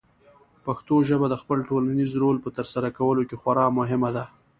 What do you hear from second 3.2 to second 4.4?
کې خورا مهمه ده.